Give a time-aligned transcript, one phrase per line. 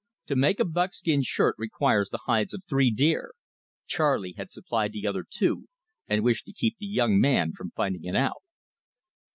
[0.25, 3.33] To make a buckskin shirt requires the hides of three deer.
[3.85, 5.67] Charley had supplied the other two,
[6.07, 8.41] and wished to keep the young man from finding it out.